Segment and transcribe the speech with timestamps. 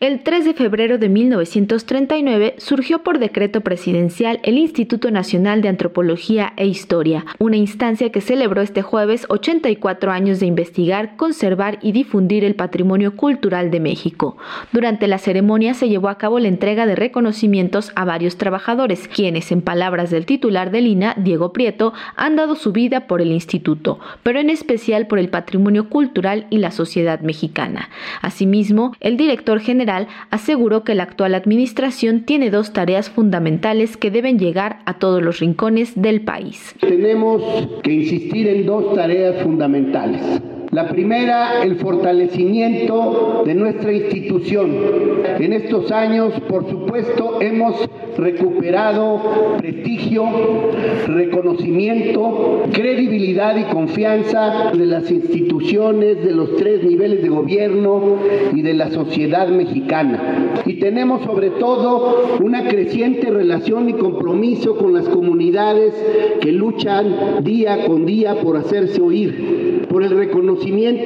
[0.00, 6.52] El 3 de febrero de 1939 surgió por decreto presidencial el Instituto Nacional de Antropología
[6.56, 12.44] e Historia, una instancia que celebró este jueves 84 años de investigar, conservar y difundir
[12.44, 14.36] el patrimonio cultural de México.
[14.70, 19.50] Durante la ceremonia se llevó a cabo la entrega de reconocimientos a varios trabajadores, quienes,
[19.50, 23.98] en palabras del titular del INA, Diego Prieto, han dado su vida por el instituto,
[24.22, 27.90] pero en especial por el patrimonio cultural y la sociedad mexicana.
[28.22, 29.87] Asimismo, el director general
[30.30, 35.40] aseguró que la actual administración tiene dos tareas fundamentales que deben llegar a todos los
[35.40, 36.74] rincones del país.
[36.80, 37.42] Tenemos
[37.82, 40.22] que insistir en dos tareas fundamentales.
[40.70, 44.70] La primera, el fortalecimiento de nuestra institución.
[45.38, 50.24] En estos años, por supuesto, hemos recuperado prestigio,
[51.06, 58.16] reconocimiento, credibilidad y confianza de las instituciones, de los tres niveles de gobierno
[58.54, 60.60] y de la sociedad mexicana.
[60.66, 65.94] Y tenemos sobre todo una creciente relación y compromiso con las comunidades
[66.42, 70.57] que luchan día con día por hacerse oír, por el reconocimiento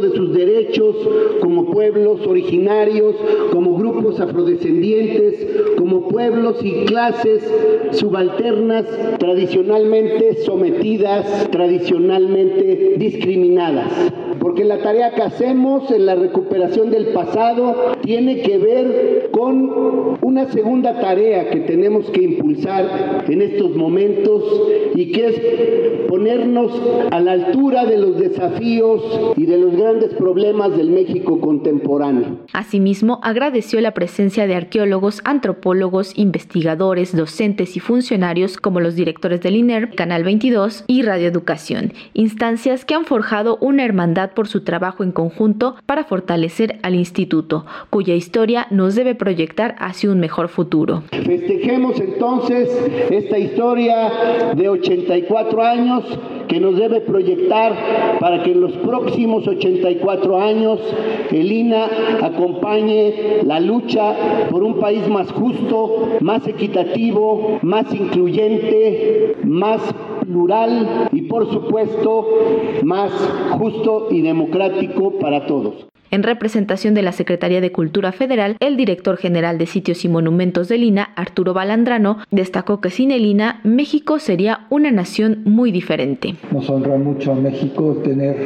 [0.00, 0.96] de sus derechos
[1.40, 3.14] como pueblos originarios,
[3.52, 7.42] como grupos afrodescendientes, como pueblos y clases
[7.92, 8.86] subalternas
[9.18, 14.23] tradicionalmente sometidas, tradicionalmente discriminadas.
[14.44, 20.52] Porque la tarea que hacemos en la recuperación del pasado tiene que ver con una
[20.52, 24.42] segunda tarea que tenemos que impulsar en estos momentos
[24.94, 26.70] y que es ponernos
[27.10, 32.40] a la altura de los desafíos y de los grandes problemas del México contemporáneo.
[32.52, 39.56] Asimismo, agradeció la presencia de arqueólogos, antropólogos, investigadores, docentes y funcionarios como los directores del
[39.56, 45.02] INER, Canal 22 y Radio Educación, instancias que han forjado una hermandad por su trabajo
[45.02, 51.02] en conjunto para fortalecer al instituto, cuya historia nos debe proyectar hacia un mejor futuro.
[51.10, 52.68] Festejemos entonces
[53.10, 56.04] esta historia de 84 años
[56.48, 60.80] que nos debe proyectar para que en los próximos 84 años
[61.30, 61.88] el INA
[62.22, 64.14] acompañe la lucha
[64.50, 69.80] por un país más justo, más equitativo, más incluyente, más
[70.24, 72.26] plural y por supuesto
[72.82, 73.10] más
[73.58, 75.86] justo y democrático para todos.
[76.14, 80.68] En representación de la Secretaría de Cultura Federal, el director general de Sitios y Monumentos
[80.68, 86.36] del INA, Arturo Balandrano, destacó que sin el INA, México sería una nación muy diferente.
[86.52, 88.36] Nos honra mucho a México tener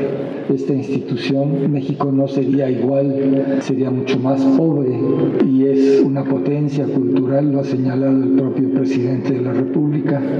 [0.48, 1.70] esta institución.
[1.70, 4.98] México no sería igual, sería mucho más pobre
[5.46, 9.87] y es una potencia cultural, lo ha señalado el propio presidente de la República,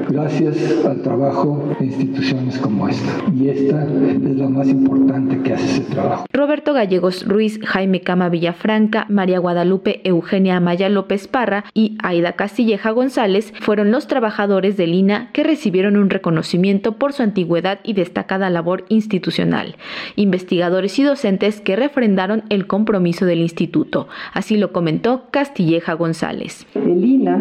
[0.09, 3.13] gracias al trabajo de instituciones como esta.
[3.35, 6.27] Y esta es la más importante que hace ese trabajo.
[6.33, 12.91] Roberto Gallegos Ruiz, Jaime Cama Villafranca, María Guadalupe Eugenia Amaya López Parra y Aida Castilleja
[12.91, 18.51] González fueron los trabajadores del INA que recibieron un reconocimiento por su antigüedad y destacada
[18.51, 19.77] labor institucional.
[20.17, 24.09] Investigadores y docentes que refrendaron el compromiso del instituto.
[24.33, 26.67] Así lo comentó Castilleja González.
[26.75, 27.37] El INA,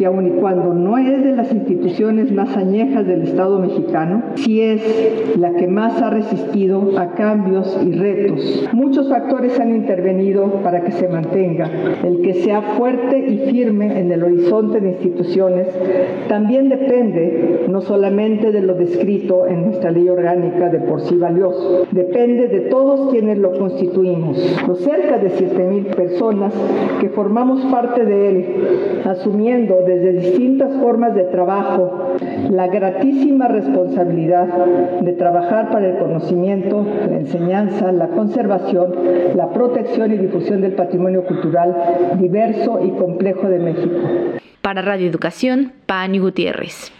[0.00, 4.62] que aun y cuando no es de las instituciones más añejas del Estado mexicano, sí
[4.62, 8.70] es la que más ha resistido a cambios y retos.
[8.72, 11.70] Muchos factores han intervenido para que se mantenga.
[12.02, 15.68] El que sea fuerte y firme en el horizonte de instituciones
[16.28, 21.86] también depende no solamente de lo descrito en nuestra ley orgánica de por sí valioso,
[21.90, 26.54] depende de todos quienes lo constituimos, los cerca de 7.000 personas
[27.00, 28.46] que formamos parte de él,
[29.04, 32.16] asumiendo desde distintas formas de trabajo
[32.50, 34.46] la gratísima responsabilidad
[35.00, 38.94] de trabajar para el conocimiento, la enseñanza, la conservación,
[39.34, 41.74] la protección y difusión del patrimonio cultural
[42.18, 43.96] diverso y complejo de México.
[44.62, 46.92] Para Radio Educación, Pani Gutiérrez.